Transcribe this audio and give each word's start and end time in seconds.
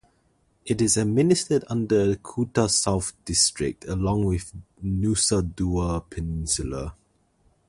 It 0.65 0.81
is 0.81 0.97
administered 0.97 1.63
under 1.67 2.15
Kuta 2.15 2.67
South 2.71 3.13
District 3.23 3.85
along 3.85 4.25
with 4.25 4.51
Nusa 4.83 5.43
Dua 5.43 6.01
peninsula. 6.09 6.95